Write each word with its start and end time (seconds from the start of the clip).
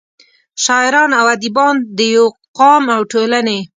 شاعران 0.63 1.11
او 1.19 1.25
اديبان 1.35 1.75
دَيو 1.97 2.25
قام 2.57 2.83
او 2.95 3.01
ټولنې 3.11 3.59